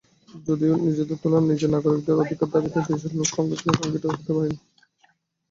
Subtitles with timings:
[0.45, 0.73] যদিও
[1.13, 4.57] তুলনামূলকভাবে নিজেদের নাগরিক অধিকারের দাবিতে দেশের লোক সুসংগঠিত হতে পারেনি।